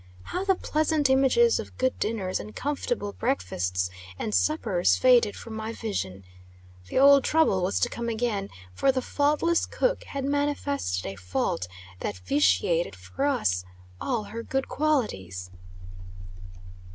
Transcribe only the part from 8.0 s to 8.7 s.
back again,